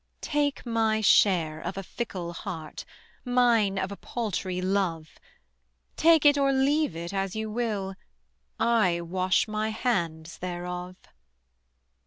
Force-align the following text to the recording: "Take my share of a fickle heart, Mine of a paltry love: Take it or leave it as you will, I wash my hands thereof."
"Take 0.21 0.65
my 0.65 0.99
share 0.99 1.61
of 1.61 1.77
a 1.77 1.83
fickle 1.83 2.33
heart, 2.33 2.85
Mine 3.23 3.77
of 3.77 3.91
a 3.91 3.95
paltry 3.95 4.59
love: 4.59 5.19
Take 5.95 6.25
it 6.25 6.39
or 6.39 6.51
leave 6.51 6.95
it 6.95 7.13
as 7.13 7.35
you 7.35 7.51
will, 7.51 7.93
I 8.59 9.01
wash 9.01 9.47
my 9.47 9.69
hands 9.69 10.39
thereof." 10.39 10.95